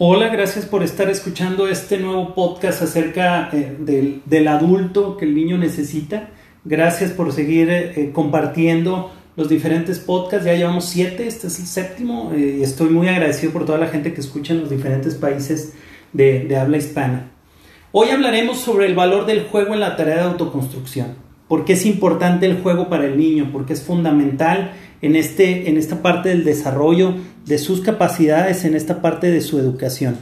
[0.00, 5.58] Hola, gracias por estar escuchando este nuevo podcast acerca eh, del, adulto que el niño
[5.58, 6.28] necesita.
[6.64, 10.46] Gracias por seguir eh, compartiendo los diferentes podcasts.
[10.46, 13.88] Ya llevamos siete, este es el séptimo eh, y estoy muy agradecido por toda la
[13.88, 15.74] gente que escucha en los diferentes países
[16.12, 17.32] de, de habla hispana.
[17.90, 21.16] Hoy hablaremos sobre el valor del juego en la tarea de autoconstrucción.
[21.48, 23.50] ¿Por qué es importante el juego para el niño?
[23.52, 27.14] Porque es fundamental en, este, en esta parte del desarrollo
[27.46, 30.16] de sus capacidades, en esta parte de su educación.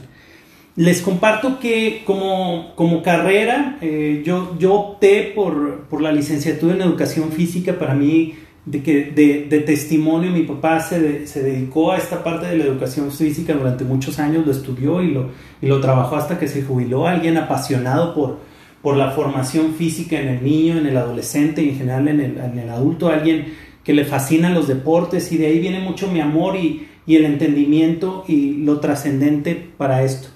[0.77, 6.81] Les comparto que como, como carrera eh, yo, yo opté por, por, la licenciatura en
[6.81, 7.79] educación física.
[7.79, 9.05] Para mí, de, que,
[9.49, 13.85] de, testimonio, mi papá se, se, dedicó a esta parte de la educación física durante
[13.85, 15.29] muchos años, lo estudió y lo,
[15.63, 17.07] y lo trabajó hasta que se jubiló.
[17.07, 18.37] Alguien apasionado por,
[18.83, 22.37] por la formación física en el niño, en el adolescente y en general en el,
[22.37, 23.09] en el adulto.
[23.09, 23.51] Alguien
[23.87, 27.23] que le fascinan los deportes y de ahí viene mucho mi amor y, y el
[27.23, 30.27] entendimiento y lo trascendente para esto.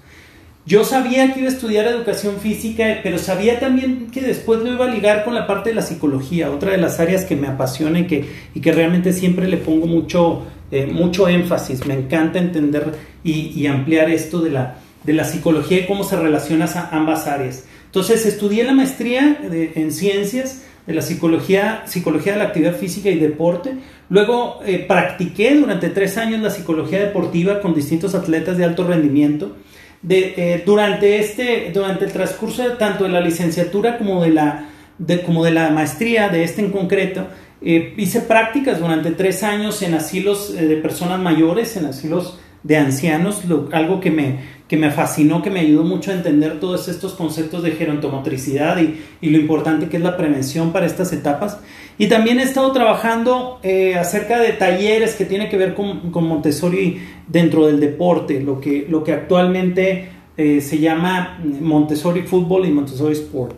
[0.66, 4.86] Yo sabía que iba a estudiar educación física, pero sabía también que después lo iba
[4.86, 8.00] a ligar con la parte de la psicología, otra de las áreas que me apasiona
[8.00, 8.26] y que,
[8.56, 11.86] y que realmente siempre le pongo mucho, eh, mucho énfasis.
[11.86, 16.68] Me encanta entender y, ampliar esto de la, de la psicología y cómo se relaciona
[16.74, 17.66] a ambas áreas.
[17.88, 23.20] Entonces estudié la maestría en ciencias de la psicología, psicología de la actividad física y
[23.20, 23.76] deporte.
[24.10, 29.58] Luego eh, practiqué durante tres años la psicología deportiva con distintos atletas de alto rendimiento.
[30.02, 35.22] De, eh, durante, este, durante el transcurso tanto de la licenciatura como de la, de,
[35.22, 37.28] como de la maestría, de este en concreto,
[37.62, 43.44] eh, hice prácticas durante tres años en asilos de personas mayores, en asilos de ancianos,
[43.72, 44.40] algo que me,
[44.72, 49.30] que me fascinó, que me ayudó mucho a entender todos estos conceptos de gerontomotricidad y,
[49.30, 51.60] lo importante que es la prevención para estas etapas.
[51.98, 57.02] Y también he estado trabajando eh, acerca de talleres que tienen que ver con, Montessori
[57.28, 63.58] dentro del deporte, lo que, actualmente eh, se llama Montessori Fútbol y Montessori Sport.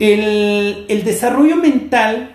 [0.00, 2.34] El desarrollo mental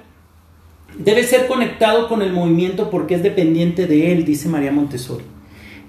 [0.98, 5.35] debe ser conectado con el movimiento porque es dependiente de él, dice María Montessori.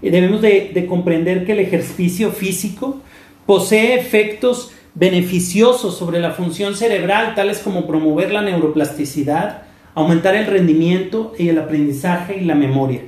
[0.03, 3.01] Eh, debemos de, de comprender que el ejercicio físico
[3.47, 9.63] posee efectos beneficiosos sobre la función cerebral, tales como promover la neuroplasticidad,
[9.95, 13.03] aumentar el rendimiento y el aprendizaje y la memoria.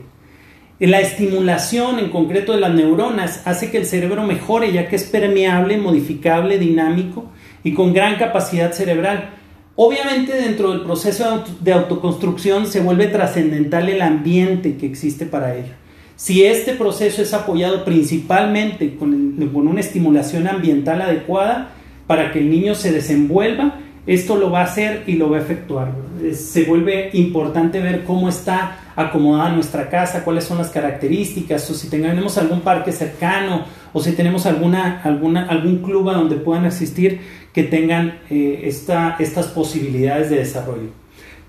[0.81, 5.05] La estimulación en concreto de las neuronas hace que el cerebro mejore ya que es
[5.05, 7.25] permeable, modificable, dinámico
[7.65, 9.31] y con gran capacidad cerebral.
[9.75, 15.73] Obviamente dentro del proceso de autoconstrucción se vuelve trascendental el ambiente que existe para ello.
[16.19, 19.15] Si este proceso es apoyado principalmente con,
[19.55, 21.71] una estimulación ambiental adecuada
[22.09, 25.43] para que el niño se desenvuelva, esto lo va a hacer y lo va a
[25.43, 25.93] efectuar.
[26.33, 31.89] Se vuelve importante ver cómo está acomodada nuestra casa, cuáles son las características, o si
[31.89, 37.21] tenemos algún parque cercano, o si tenemos alguna, alguna, algún club a donde puedan asistir
[37.53, 40.91] que tengan eh, esta, estas posibilidades de desarrollo.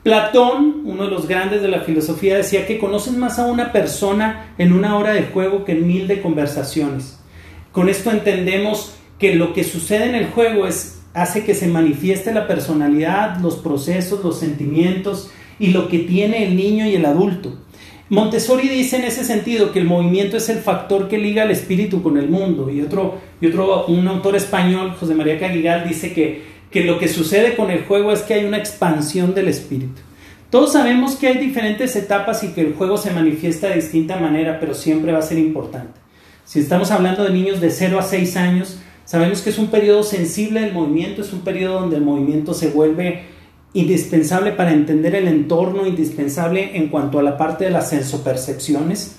[0.09, 4.55] Platón, uno de los grandes de la filosofía, decía que conocen más a una persona
[4.57, 7.19] en una hora de juego que en mil de conversaciones.
[7.71, 12.33] Con esto entendemos que lo que sucede en el juego es, hace que se manifieste
[12.33, 17.59] la personalidad, los procesos, los sentimientos y lo que tiene el niño y el adulto.
[18.09, 22.01] Montessori dice en ese sentido que el movimiento es el factor que liga al espíritu
[22.01, 22.71] con el mundo.
[22.71, 27.07] Y otro, y otro un autor español, José María Caguigal, dice que que lo que
[27.07, 30.01] sucede con el juego es que hay una expansión del espíritu.
[30.49, 34.59] Todos sabemos que hay diferentes etapas y que el juego se manifiesta de distinta manera,
[34.59, 35.99] pero siempre va a ser importante.
[36.45, 40.01] Si estamos hablando de niños de 0 a 6 años, sabemos que es un periodo
[40.01, 43.25] sensible del movimiento, es un periodo donde el movimiento se vuelve
[43.73, 49.17] indispensable para entender el entorno, indispensable en cuanto a la parte de las sensopercepciones.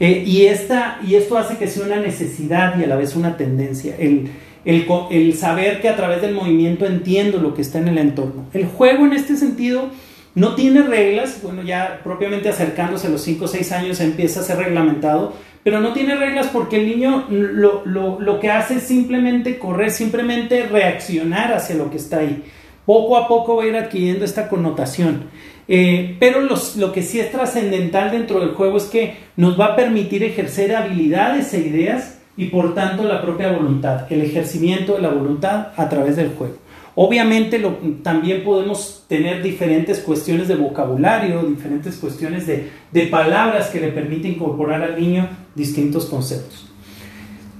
[0.00, 3.36] Eh, y, esta, y esto hace que sea una necesidad y a la vez una
[3.36, 3.94] tendencia.
[3.96, 4.30] El,
[4.64, 8.46] el, saber que a través del movimiento entiendo lo que está en el entorno.
[8.52, 9.90] El juego en este sentido
[10.34, 14.44] no tiene reglas, bueno, ya propiamente acercándose a los 5 o 6 años empieza a
[14.44, 15.34] ser reglamentado,
[15.64, 19.90] pero no tiene reglas porque el niño lo, lo, lo, que hace es simplemente correr,
[19.90, 22.42] simplemente reaccionar hacia lo que está ahí.
[22.86, 25.24] Poco a poco va a ir adquiriendo esta connotación.
[25.68, 29.66] Eh, pero los, lo que sí es trascendental dentro del juego es que nos va
[29.66, 35.02] a permitir ejercer habilidades e ideas y por tanto la propia voluntad, el ejercimiento de
[35.02, 36.56] la voluntad a través del juego.
[36.94, 37.62] Obviamente
[38.02, 44.32] también podemos tener diferentes cuestiones de vocabulario, diferentes cuestiones de, de palabras que le permiten
[44.32, 46.66] incorporar al niño distintos conceptos.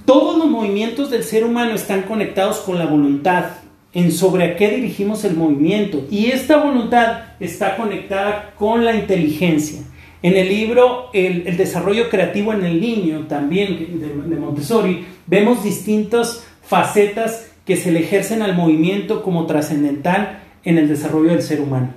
[0.05, 3.45] Todos los movimientos del ser humano están conectados con la voluntad,
[3.93, 9.81] en sobre a qué dirigimos el movimiento, y esta voluntad está conectada con la inteligencia.
[10.23, 17.51] En el libro El, desarrollo creativo en el niño, también de, Montessori, vemos distintas facetas
[17.65, 21.89] que se le ejercen al movimiento como trascendental en el desarrollo del ser humano.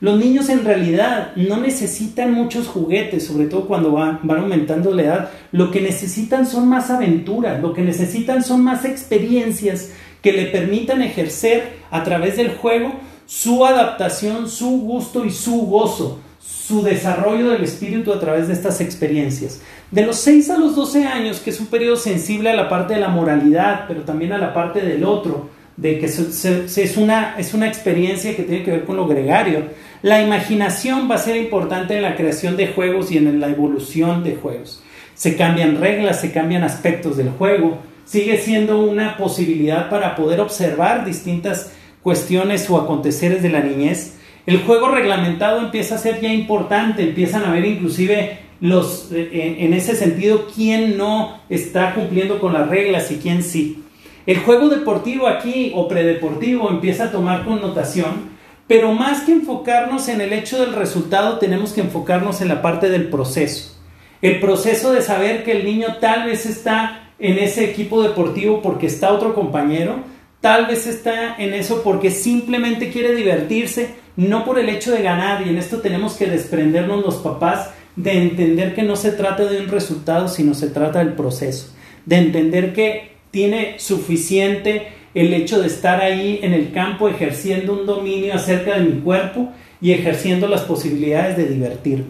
[0.00, 5.02] Los niños en realidad no necesitan muchos juguetes, sobre todo cuando van, van, aumentando la
[5.02, 5.30] edad.
[5.52, 9.92] Lo que necesitan son más aventuras, lo que necesitan son más experiencias
[10.22, 12.94] que le permitan ejercer a través del juego
[13.26, 16.20] su adaptación, su gusto y su gozo,
[16.66, 19.60] su desarrollo del espíritu a través de estas experiencias.
[19.90, 22.94] De los 6 a los 12 años, que es un periodo sensible a la parte
[22.94, 27.52] de la moralidad, pero también a la parte del otro, de que es, una, es
[27.52, 29.64] una experiencia que tiene que ver con lo gregario.
[30.00, 34.24] La imaginación va a ser importante en la creación de juegos y en la evolución
[34.24, 34.82] de juegos.
[35.14, 41.04] Se cambian reglas, se cambian aspectos del juego, sigue siendo una posibilidad para poder observar
[41.04, 41.72] distintas
[42.02, 44.14] cuestiones o aconteceres de la niñez.
[44.46, 49.72] El juego reglamentado empieza a ser ya importante, empiezan a ver inclusive los, eh, en
[49.72, 53.82] ese sentido, quién no está cumpliendo con las reglas y quién sí.
[54.26, 58.34] El juego deportivo aquí o predeportivo empieza a tomar connotación,
[58.66, 62.88] pero más que enfocarnos en el hecho del resultado, tenemos que enfocarnos en la parte
[62.88, 63.76] del proceso.
[64.22, 68.86] El proceso de saber que el niño tal vez está en ese equipo deportivo porque
[68.86, 69.96] está otro compañero,
[70.44, 75.40] tal vez está en eso porque simplemente quiere divertirse, no por el hecho de ganar,
[75.40, 79.58] y en esto tenemos que desprendernos los papás de entender que no se trata de
[79.62, 81.72] un resultado, sino se trata del proceso,
[82.04, 87.86] de entender que tiene suficiente el hecho de estar ahí en el campo ejerciendo un
[87.86, 89.50] dominio acerca de mi cuerpo
[89.80, 92.04] y ejerciendo las posibilidades de divertir.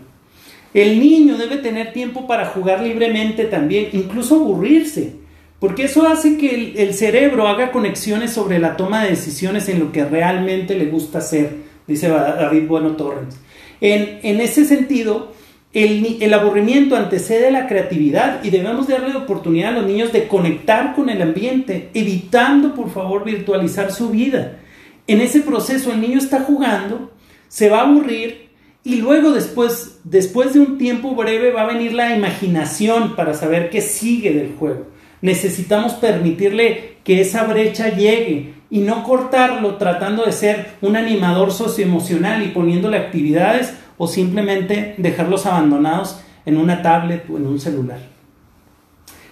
[0.74, 5.22] El niño debe tener tiempo para jugar libremente también, incluso aburrirse,
[5.64, 9.92] porque eso hace que el, cerebro haga conexiones sobre la toma de decisiones en lo
[9.92, 11.56] que realmente le gusta hacer,
[11.86, 13.34] dice David Bueno Torres.
[13.80, 15.32] En, en ese sentido,
[15.72, 21.08] el, aburrimiento antecede la creatividad y debemos darle oportunidad a los niños de conectar con
[21.08, 24.58] el ambiente, evitando por favor virtualizar su vida.
[25.06, 27.10] En ese proceso el niño está jugando,
[27.48, 28.50] se va a aburrir
[28.84, 33.70] y luego después, después de un tiempo breve va a venir la imaginación para saber
[33.70, 34.92] qué sigue del juego.
[35.24, 42.42] Necesitamos permitirle que esa brecha llegue y no cortarlo tratando de ser un animador socioemocional
[42.42, 48.00] y poniéndole actividades o simplemente dejarlos abandonados en una tablet o en un celular.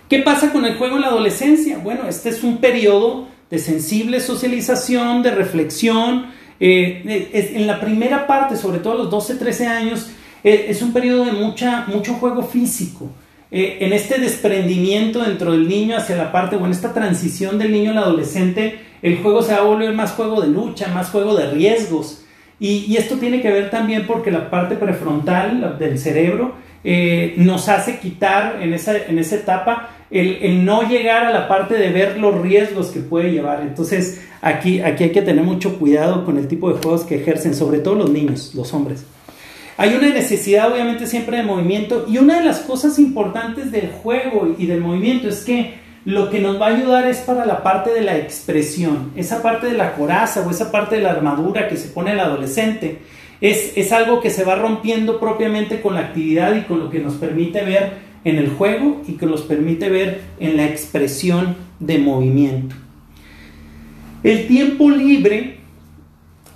[0.09, 1.77] ¿Qué pasa con el juego en la adolescencia?
[1.77, 6.29] Bueno, este es un periodo de sensible socialización, de reflexión.
[6.59, 10.11] Eh, en la primera parte, sobre todo a los 12, 13 años,
[10.43, 13.11] eh, es un periodo de mucha, mucho juego físico.
[13.55, 17.71] Eh, en este desprendimiento dentro del niño hacia la parte, o en esta transición del
[17.71, 21.37] niño al adolescente, el juego se va a volver más juego de lucha, más juego
[21.37, 22.25] de riesgos.
[22.59, 27.99] Y, esto tiene que ver también porque la parte prefrontal del cerebro eh, nos hace
[27.99, 32.41] quitar en esa, en esa etapa el, no llegar a la parte de ver los
[32.41, 33.61] riesgos que puede llevar.
[33.63, 37.55] Entonces aquí, aquí hay que tener mucho cuidado con el tipo de juegos que ejercen,
[37.55, 39.05] sobre todo los niños, los hombres.
[39.82, 44.55] Hay una necesidad obviamente siempre de movimiento y una de las cosas importantes del juego
[44.56, 45.75] y del movimiento es que
[46.05, 49.67] lo que nos va a ayudar es para la parte de la expresión, esa parte
[49.67, 52.99] de la coraza o esa parte de la armadura que se pone el adolescente.
[53.40, 57.00] Es, es algo que se va rompiendo propiamente con la actividad y con lo que
[57.00, 61.98] nos permite ver en el juego y que nos permite ver en la expresión de
[61.98, 62.77] movimiento.
[64.22, 65.62] El tiempo libre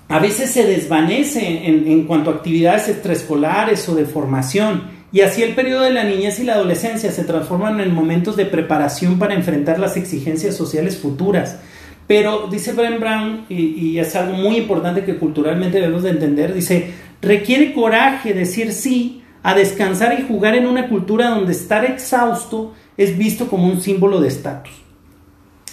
[0.08, 5.54] a veces se desvanece en, cuanto a actividades extraescolares o de formación y así el
[5.54, 9.78] periodo de la niñez y la adolescencia se transforman en momentos de preparación para enfrentar
[9.78, 11.58] las exigencias sociales futuras.
[12.06, 16.92] Pero dice Brent Brown, y, es algo muy importante que culturalmente debemos de entender, dice,
[17.20, 23.16] requiere coraje decir sí a descansar y jugar en una cultura donde estar exhausto es
[23.18, 24.72] visto como un símbolo de estatus.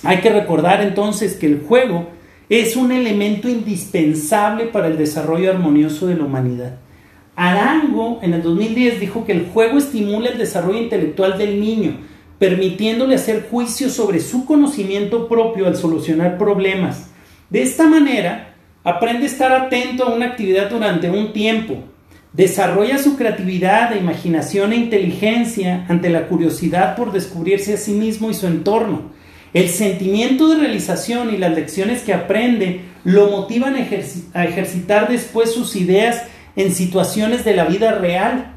[0.03, 2.09] Hay que recordar entonces que el juego
[2.59, 6.77] es un elemento indispensable para el desarrollo armonioso de la humanidad.
[7.35, 11.97] Arango en el 2010 dijo que el juego estimula el desarrollo intelectual del niño,
[12.37, 17.09] permitiéndole hacer juicios sobre su conocimiento propio al solucionar problemas.
[17.49, 21.77] De esta manera, aprende a estar atento a una actividad durante un tiempo,
[22.33, 28.33] desarrolla su creatividad, imaginación e inteligencia ante la curiosidad por descubrirse a sí mismo y
[28.35, 29.11] su entorno.
[29.53, 35.75] El sentimiento de realización y las lecciones que aprende lo motivan a, ejercitar después sus
[35.75, 36.23] ideas
[36.55, 38.53] en situaciones de la vida real.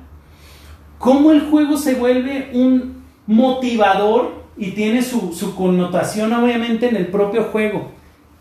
[0.98, 7.44] Cómo el juego se vuelve un motivador y tiene su, connotación obviamente en el propio
[7.44, 7.90] juego.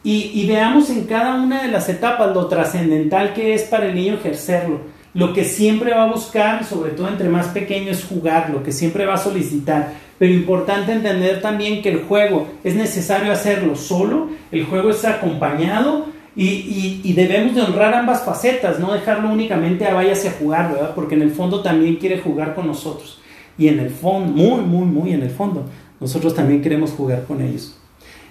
[0.04, 4.14] Y, veamos en cada una de las etapas lo trascendental que es para el niño
[4.14, 4.82] ejercerlo.
[5.16, 8.74] Lo que siempre va a buscar, sobre todo entre más pequeño, es jugar, lo que
[8.74, 9.94] siempre va a solicitar.
[10.20, 16.08] Pero importante entender también que el juego es necesario hacerlo solo, el juego es acompañado
[16.36, 20.94] y, debemos de honrar ambas facetas, no dejarlo únicamente a váyase a jugar, ¿verdad?
[20.94, 23.22] Porque en el fondo también quiere jugar con nosotros.
[23.58, 25.66] Y en el fondo, muy, muy, muy en el fondo,
[26.02, 27.78] nosotros también queremos jugar con ellos.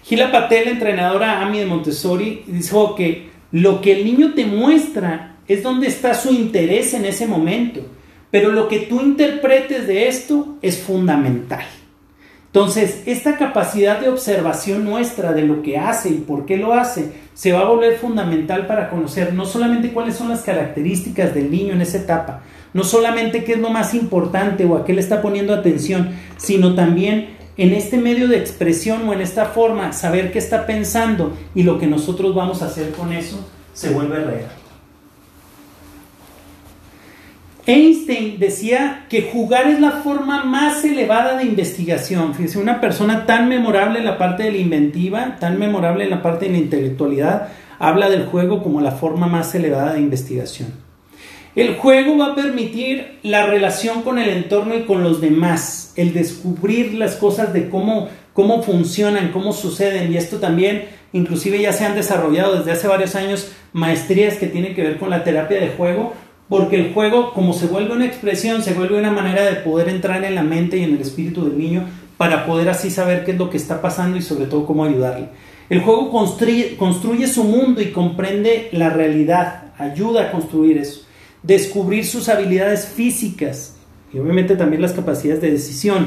[0.02, 5.62] Gila Patel, entrenadora AMI de Montessori, dijo que lo que el niño te muestra es
[5.62, 7.80] donde está su interés en ese momento,
[8.30, 11.64] pero lo que tú interpretes de esto es fundamental.
[12.46, 17.10] Entonces, esta capacidad de observación nuestra de lo que hace y por qué lo hace,
[17.34, 21.72] se va a volver fundamental para conocer no solamente cuáles son las características del niño
[21.72, 25.20] en esa etapa, no solamente qué es lo más importante o a qué le está
[25.20, 30.38] poniendo atención, sino también en este medio de expresión o en esta forma, saber qué
[30.38, 34.63] está pensando y lo que nosotros vamos a hacer con eso se vuelve real.
[37.66, 42.34] Einstein decía que jugar es la forma más elevada de investigación.
[42.34, 46.22] Fíjese, una persona tan memorable en la parte de la inventiva, tan memorable en la
[46.22, 50.74] parte de la intelectualidad, habla del juego como la forma más elevada de investigación.
[51.56, 56.12] El juego va a permitir la relación con el entorno y con los demás, el
[56.12, 61.84] descubrir las cosas de cómo, cómo funcionan, cómo suceden, y esto también, inclusive ya se
[61.84, 65.68] han desarrollado desde hace varios años maestrías que tienen que ver con la terapia de
[65.68, 66.12] juego,
[66.54, 70.22] porque el juego, como se vuelve una expresión, se vuelve una manera de poder entrar
[70.22, 71.84] en la mente y en el espíritu del niño
[72.16, 75.30] para poder así saber qué es lo que está pasando y sobre todo cómo ayudarle.
[75.68, 81.00] El juego construye, su mundo y comprende la realidad, ayuda a construir eso,
[81.42, 83.74] descubrir sus habilidades físicas
[84.12, 86.06] y obviamente también las capacidades de decisión.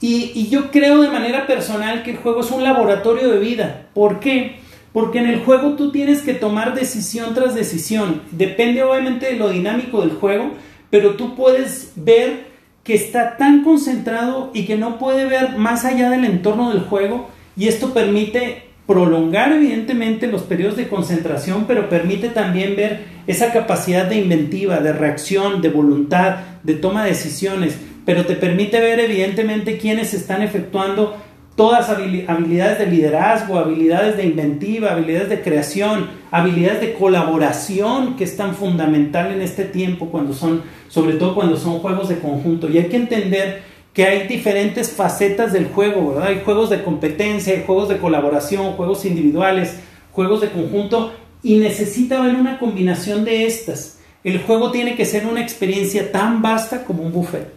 [0.00, 3.88] Y, y yo creo de manera personal que el juego es un laboratorio de vida.
[3.92, 4.56] ¿Por qué?
[4.96, 8.22] Porque en el juego tú tienes que tomar decisión tras decisión.
[8.30, 10.52] Depende obviamente de lo dinámico del juego,
[10.88, 12.46] pero tú puedes ver
[12.82, 17.28] que está tan concentrado y que no puede ver más allá del entorno del juego
[17.58, 24.06] y esto permite prolongar evidentemente los periodos de concentración, pero permite también ver esa capacidad
[24.06, 27.76] de inventiva, de reacción, de voluntad, de toma de decisiones,
[28.06, 31.18] pero te permite ver evidentemente quiénes están efectuando
[31.56, 38.36] todas habilidades de liderazgo, habilidades de inventiva, habilidades de creación, habilidades de colaboración que es
[38.36, 42.68] tan fundamental en este tiempo cuando son, sobre todo cuando son juegos de conjunto.
[42.68, 43.62] Y hay que entender
[43.94, 46.28] que hay diferentes facetas del juego, ¿verdad?
[46.28, 49.78] Hay juegos de competencia, hay juegos de colaboración, juegos individuales,
[50.12, 54.00] juegos de conjunto y necesita haber una combinación de estas.
[54.22, 57.48] El juego tiene que ser una experiencia tan vasta como un buffet.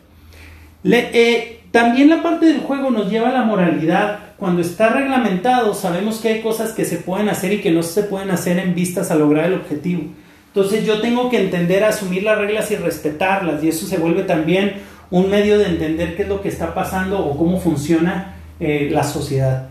[0.83, 4.19] Le, eh, también la parte del juego nos lleva a la moralidad.
[4.37, 8.03] Cuando está reglamentado, sabemos que hay cosas que se pueden hacer y que no se
[8.03, 10.03] pueden hacer en vistas a lograr el objetivo.
[10.47, 13.63] Entonces yo tengo que entender, asumir las reglas y respetarlas.
[13.63, 17.19] Y eso se vuelve también un medio de entender qué es lo que está pasando
[17.19, 19.69] o cómo funciona eh, la sociedad.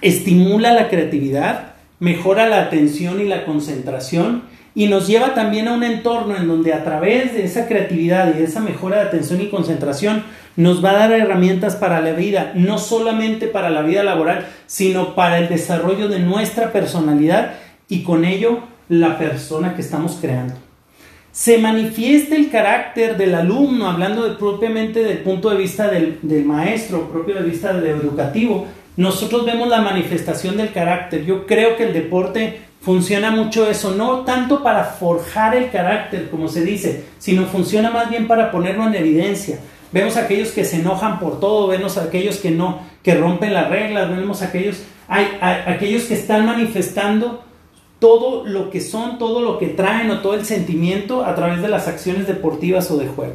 [0.00, 5.82] Estimula la creatividad, mejora la atención y la concentración y nos lleva también a un
[5.82, 9.48] entorno en donde a través de esa creatividad y de esa mejora de atención y
[9.48, 10.22] concentración
[10.56, 15.14] nos va a dar herramientas para la vida, no solamente para la vida laboral, sino
[15.14, 17.54] para el desarrollo de nuestra personalidad
[17.88, 20.54] y con ello la persona que estamos creando.
[21.30, 27.08] Se manifiesta el carácter del alumno, hablando propiamente del punto de vista del, del maestro,
[27.08, 31.24] propio de vista del educativo, nosotros vemos la manifestación del carácter.
[31.24, 36.48] Yo creo que el deporte funciona mucho eso, no tanto para forjar el carácter, como
[36.48, 39.58] se dice, sino funciona más bien para ponerlo en evidencia.
[39.92, 43.68] Vemos aquellos que se enojan por todo, vemos a aquellos que no, que rompen las
[43.70, 47.42] reglas, vemos aquellos, hay, aquellos que están manifestando
[47.98, 51.68] todo lo que son, todo lo que traen o todo el sentimiento a través de
[51.68, 53.34] las acciones deportivas o de juego.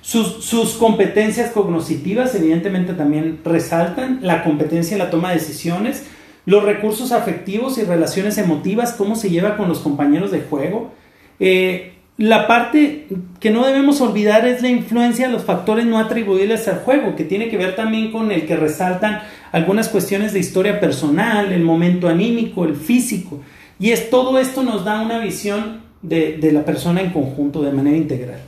[0.00, 6.06] Sus, sus, competencias cognitivas evidentemente también resaltan la competencia en la toma de decisiones,
[6.50, 10.90] los recursos afectivos y relaciones emotivas, cómo se lleva con los compañeros de juego,
[11.38, 13.06] eh, la parte
[13.38, 17.22] que no debemos olvidar es la influencia de los factores no atribuibles al juego, que
[17.22, 19.20] tiene que ver también con el que resaltan
[19.52, 23.40] algunas cuestiones de historia personal, el momento anímico, el físico.
[23.78, 27.70] Y es todo esto nos da una visión de, de la persona en conjunto, de
[27.70, 28.40] manera integral.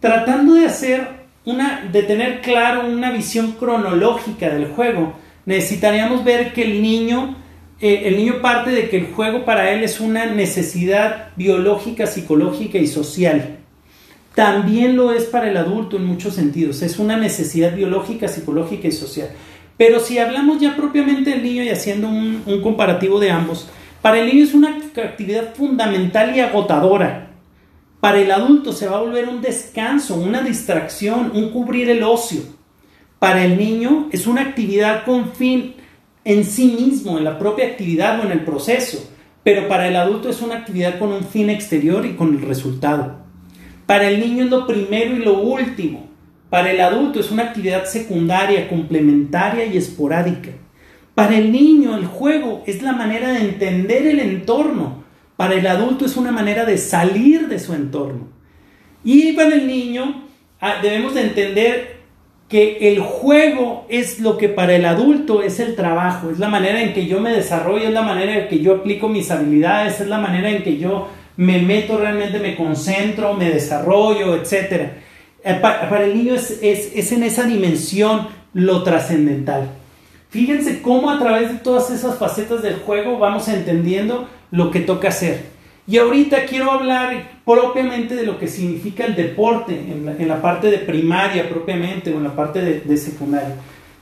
[0.00, 1.06] Tratando de hacer
[1.44, 5.12] una, de tener claro una visión cronológica del juego,
[5.46, 7.36] necesitaríamos ver que el niño
[7.80, 12.78] eh, el niño parte de que el juego para él es una necesidad biológica, psicológica
[12.78, 13.58] y social.
[14.34, 16.82] También lo es para el adulto en muchos sentidos.
[16.82, 19.28] Es una necesidad biológica, psicológica y social.
[19.76, 23.68] Pero si hablamos ya propiamente del niño y haciendo un, un comparativo de ambos,
[24.00, 27.32] para el niño es una actividad fundamental y agotadora.
[28.00, 32.42] para el adulto se va a volver un descanso, una distracción, un cubrir el ocio.
[33.24, 35.76] Para el niño es una actividad con fin
[36.26, 39.10] en sí mismo, en la propia actividad o en el proceso,
[39.42, 43.24] pero para el adulto es una actividad con un fin exterior y con el resultado.
[43.86, 46.06] Para el niño es lo primero y lo último.
[46.50, 50.50] Para el adulto es una actividad secundaria, complementaria y esporádica.
[51.14, 55.02] Para el niño el juego es la manera de entender el entorno.
[55.36, 58.28] Para el adulto es una manera de salir de su entorno.
[59.02, 60.26] Y para el niño
[60.60, 62.03] ah, debemos de entender
[62.48, 66.82] que el juego es lo que para el adulto es el trabajo, es la manera
[66.82, 70.08] en que yo me desarrollo, es la manera en que yo aplico mis habilidades, es
[70.08, 74.90] la manera en que yo me meto realmente, me concentro, me desarrollo, etc.
[75.42, 79.70] Eh, para el niño es, es en esa dimensión lo trascendental.
[80.30, 85.08] Fíjense cómo a través de todas esas facetas del juego vamos entendiendo lo que toca
[85.08, 85.53] hacer.
[85.86, 90.78] Y ahorita quiero hablar propiamente de lo que significa el deporte en la, parte de
[90.78, 93.56] primaria propiamente o en la parte de, secundaria.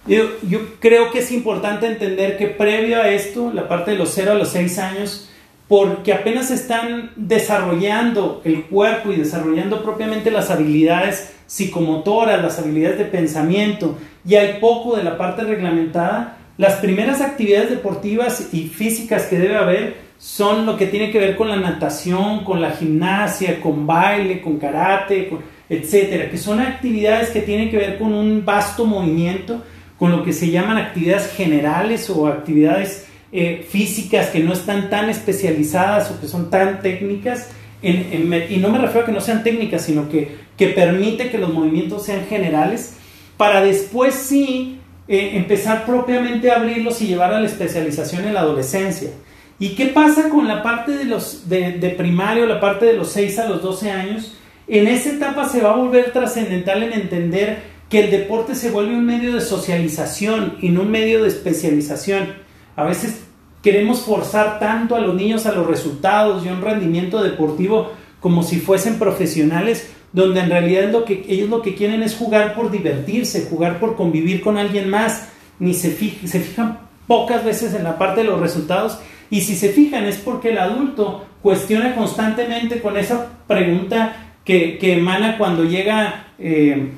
[0.06, 4.10] Yo, yo, creo que es importante entender que previo a esto, la parte de los
[4.14, 5.28] 0 a los 6 años,
[5.66, 13.04] porque apenas están desarrollando el cuerpo y desarrollando propiamente las habilidades psicomotoras, las habilidades de
[13.06, 19.38] pensamiento, y hay poco de la parte reglamentada, las primeras actividades deportivas y físicas que
[19.38, 23.86] debe haber son lo que tiene que ver con la natación, con la gimnasia, con
[23.86, 25.30] baile, con karate,
[25.68, 29.62] etcétera, que son actividades que tienen que ver con un vasto movimiento,
[29.98, 35.08] con lo que se llaman actividades generales o actividades eh, físicas que no están tan
[35.08, 37.50] especializadas o que son tan técnicas.
[37.82, 41.52] y no me refiero a que no sean técnicas, sino que, que permite que los
[41.52, 42.96] movimientos sean generales,
[43.36, 44.78] para después sí
[45.12, 49.10] eh, empezar propiamente a abrirlos y llevar a la especialización en la adolescencia.
[49.58, 53.38] ¿Y qué pasa con la parte de, los, de, primario, la parte de los 6
[53.40, 54.38] a los 12 años?
[54.66, 57.58] En esa etapa se va a volver trascendental en entender
[57.90, 62.32] que el deporte se vuelve un medio de socialización y no un medio de especialización.
[62.74, 63.24] A veces
[63.62, 68.42] queremos forzar tanto a los niños a los resultados y a un rendimiento deportivo como
[68.42, 70.84] si fuesen profesionales, donde en realidad
[71.28, 75.74] ellos lo que quieren es jugar por divertirse, jugar por convivir con alguien más, ni
[75.74, 80.04] se, se fijan pocas veces en la parte de los resultados y si se fijan
[80.04, 86.26] es porque el adulto cuestiona constantemente con esa pregunta que, emana cuando llega...
[86.38, 86.92] Eh,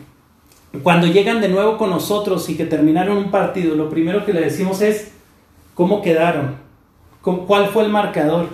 [0.82, 4.40] cuando llegan de nuevo con nosotros y que terminaron un partido, lo primero que le
[4.40, 5.12] decimos es
[5.74, 6.56] cómo quedaron,
[7.22, 8.48] cuál fue el marcador,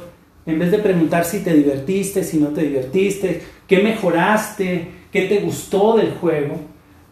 [0.47, 5.41] en vez de preguntar si te divertiste, si no te divertiste, qué mejoraste, qué te
[5.41, 6.61] gustó del juego,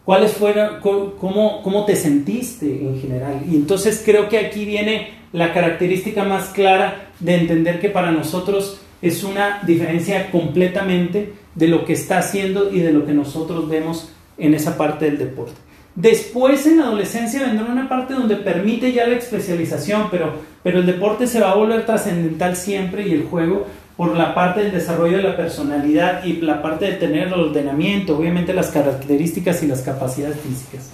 [0.05, 3.43] cuáles fueron, cómo, cómo te sentiste en general.
[3.49, 8.81] Y entonces creo que aquí viene la característica más clara de entender que para nosotros
[9.01, 14.11] es una diferencia completamente de lo que está haciendo y de lo que nosotros vemos
[14.37, 15.68] en esa parte del deporte.
[15.99, 20.31] Después en la adolescencia vendrá una parte donde permite ya la especialización, pero,
[20.63, 24.61] pero el deporte se va a volver trascendental siempre y el juego por la parte
[24.61, 29.61] del desarrollo de la personalidad y la parte de tener el ordenamiento, obviamente las características
[29.61, 30.89] y las capacidades físicas.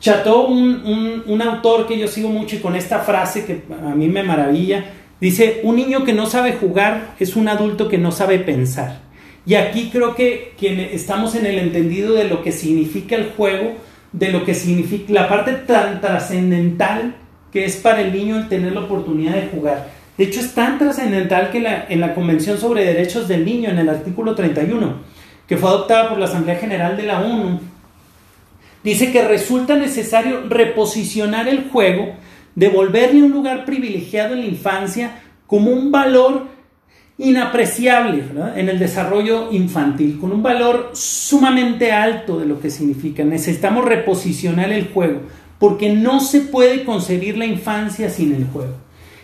[0.00, 4.24] Chateau, un, autor que yo sigo mucho y con esta frase que a mí me
[4.24, 4.84] maravilla,
[5.20, 8.98] dice, un niño que no sabe jugar es un adulto que no sabe pensar.
[9.46, 10.54] Y aquí creo que,
[10.92, 13.74] estamos en el entendido de lo que significa el juego,
[14.12, 17.14] de lo que significa la parte tan trascendental
[17.52, 19.90] que es para el niño el tener la oportunidad de jugar.
[20.16, 23.88] De hecho, es tan trascendental que en la Convención sobre Derechos del Niño, en el
[23.88, 24.94] artículo 31,
[25.46, 27.60] que fue adoptada por la Asamblea General de la ONU,
[28.82, 32.14] Dice que resulta necesario reposicionar el juego,
[32.54, 36.46] devolverle un lugar privilegiado en la infancia como un valor
[37.20, 38.24] inapreciable
[38.56, 43.22] en el desarrollo infantil, con un valor sumamente alto de lo que significa.
[43.24, 45.20] Necesitamos reposicionar el juego,
[45.58, 48.74] porque no se puede concebir la infancia sin el juego.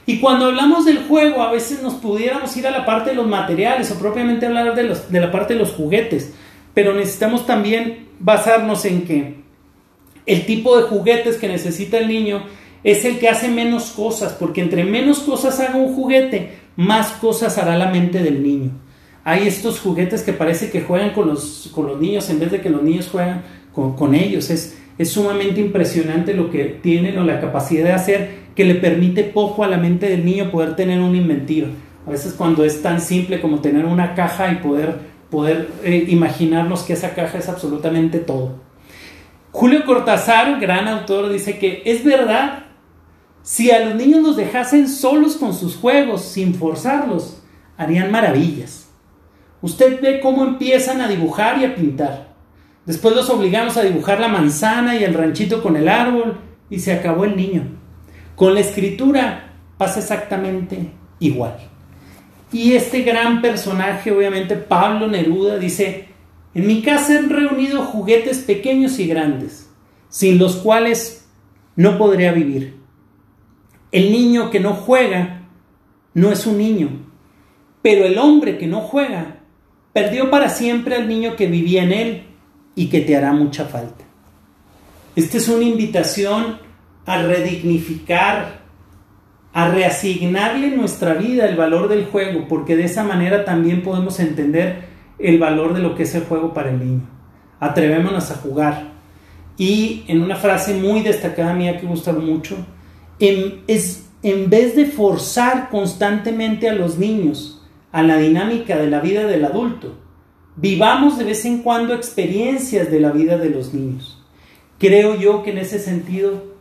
[0.05, 3.27] Y cuando hablamos del juego, a veces nos pudiéramos ir a la parte de los
[3.27, 6.33] materiales o propiamente hablar de, de la parte de los juguetes,
[6.75, 9.37] pero necesitamos también basarnos en que
[10.27, 12.43] el tipo de juguetes que necesita el niño
[12.85, 17.59] es el que hace menos cosas, porque entre menos cosas haga un juguete, más cosas
[17.59, 18.71] hará la mente del niño.
[19.25, 22.61] Hay estos juguetes que parece que juegan con los, con los niños en vez de
[22.61, 24.51] que los niños juegan con, ellos.
[24.51, 29.25] Es, es sumamente impresionante lo que tienen o la capacidad de hacer que le permite
[29.25, 31.69] poco a la mente del niño poder tener un inventivo.
[32.07, 34.95] A veces cuando es tan simple como tener una caja y poder,
[35.29, 38.61] poder eh, imaginarnos que esa caja es absolutamente todo.
[39.51, 42.66] Julio Cortázar, gran autor, dice que es verdad,
[43.47, 47.45] si a los niños los dejasen solos con sus juegos, sin forzarlos,
[47.77, 48.89] harían maravillas.
[49.63, 52.35] Usted ve cómo empiezan a dibujar y a pintar.
[52.87, 56.93] Después los obligamos a dibujar la manzana y el ranchito con el árbol y se
[56.93, 57.69] acabó el niño.
[58.35, 61.57] Con la escritura pasa exactamente igual.
[62.51, 66.09] Y este gran personaje, obviamente Pablo Neruda, dice,
[66.53, 69.71] en mi casa han reunido juguetes pequeños y grandes,
[70.09, 71.29] sin los cuales
[71.77, 72.86] no podría vivir.
[73.93, 75.43] El niño que no juega
[76.15, 76.89] no es un niño,
[77.83, 79.37] pero el hombre que no juega
[79.93, 82.23] perdió para siempre al niño que vivía en él
[82.75, 84.05] y que te hará mucha falta.
[85.15, 86.59] Esta es una invitación
[87.07, 88.61] a redignificar,
[89.53, 94.85] a reasignarle nuestra vida el valor del juego, porque de esa manera también podemos entender
[95.19, 97.09] el valor de lo que es el juego para el niño.
[97.61, 98.93] Atrevémonos a jugar.
[99.57, 102.57] Y en una frase muy destacada mía que gusta mucho,
[103.21, 109.01] en, es, en vez de forzar constantemente a los niños a la dinámica de la
[109.01, 109.95] vida del adulto,
[110.57, 114.23] vivamos de vez en cuando experiencias de la vida de los niños.
[114.79, 116.57] Creo yo que en ese sentido,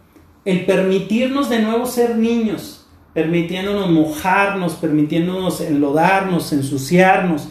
[0.46, 7.50] el permitirnos de nuevo ser niños, permitiéndonos mojarnos, permitiéndonos enlodarnos, ensuciarnos,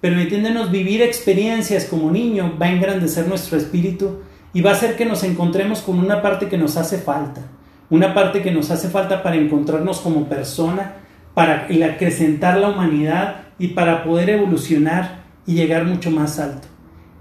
[0.00, 4.18] permitiéndonos vivir experiencias como niño, va a engrandecer nuestro espíritu
[4.52, 7.42] y va a hacer que nos encontremos con una parte que nos hace falta,
[7.90, 10.96] una parte que nos hace falta para encontrarnos como persona,
[11.34, 16.68] para acrecentar la humanidad y para poder evolucionar y llegar mucho más alto.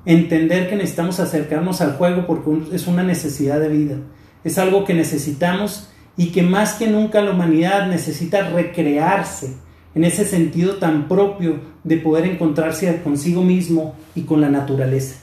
[0.05, 3.95] Entender que necesitamos acercarnos al juego porque es una necesidad de vida,
[4.43, 9.55] es algo que necesitamos y que más que nunca la humanidad necesita recrearse
[9.95, 15.19] en ese sentido tan propio de poder encontrarse consigo mismo y con la naturaleza.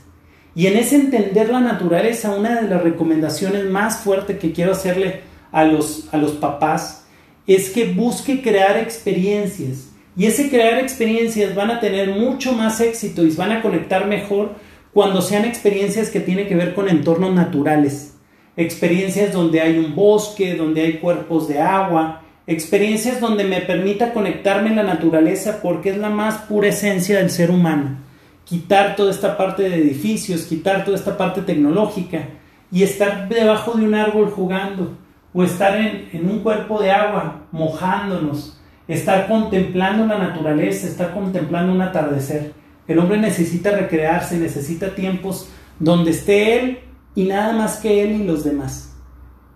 [0.54, 5.20] Y en ese entender la naturaleza, una de las recomendaciones más fuertes que quiero hacerle
[5.52, 7.06] a los, a los papás
[7.46, 9.88] es que busque crear experiencias.
[10.16, 14.54] Y ese crear experiencias van a tener mucho más éxito y van a conectar mejor
[14.92, 18.10] cuando sean experiencias que tienen que ver con entornos naturales
[18.56, 24.70] experiencias donde hay un bosque, donde hay cuerpos de agua, experiencias donde me permita conectarme
[24.70, 27.98] en la naturaleza porque es la más pura esencia del ser humano.
[28.44, 32.28] Quitar toda esta parte de edificios, quitar toda esta parte tecnológica
[32.72, 34.96] y estar debajo de un árbol jugando
[35.32, 41.72] o estar en, en un cuerpo de agua mojándonos, estar contemplando la naturaleza, estar contemplando
[41.72, 42.52] un atardecer.
[42.88, 46.78] El hombre necesita recrearse, necesita tiempos donde esté él
[47.14, 48.92] y nada más que Él y los demás.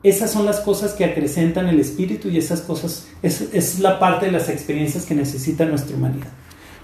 [0.02, 4.26] Esas son las cosas que acrecentan el espíritu y esas cosas es, es la parte
[4.26, 6.28] de las experiencias que necesita nuestra humanidad.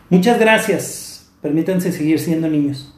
[0.09, 1.31] Muchas gracias.
[1.43, 2.95] Permítanse seguir siendo niños.